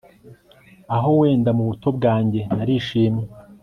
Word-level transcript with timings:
aho 0.95 1.09
wendamu 1.19 1.61
buto 1.69 1.87
bwange 1.97 2.41
narishimye 2.55 3.25